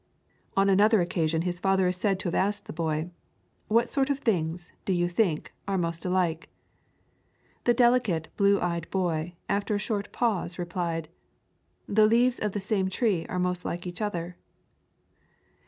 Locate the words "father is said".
1.59-2.19